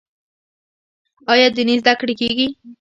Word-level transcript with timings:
آیا 1.33 1.47
دیني 1.55 1.75
زده 1.81 1.93
کړې 1.99 2.13
کیږي؟ 2.19 2.47